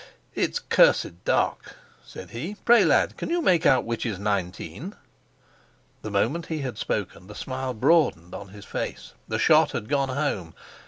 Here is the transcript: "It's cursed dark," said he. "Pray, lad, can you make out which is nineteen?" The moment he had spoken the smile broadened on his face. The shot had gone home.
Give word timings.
"It's 0.33 0.57
cursed 0.57 1.23
dark," 1.25 1.75
said 2.03 2.31
he. 2.31 2.55
"Pray, 2.65 2.83
lad, 2.83 3.17
can 3.17 3.29
you 3.29 3.39
make 3.39 3.67
out 3.67 3.85
which 3.85 4.03
is 4.03 4.17
nineteen?" 4.17 4.95
The 6.01 6.09
moment 6.09 6.47
he 6.47 6.61
had 6.61 6.79
spoken 6.79 7.27
the 7.27 7.35
smile 7.35 7.75
broadened 7.75 8.33
on 8.33 8.47
his 8.49 8.65
face. 8.65 9.13
The 9.27 9.37
shot 9.37 9.73
had 9.73 9.87
gone 9.89 10.09
home. 10.09 10.55